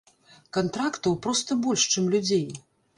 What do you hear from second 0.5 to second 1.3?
Кантрактаў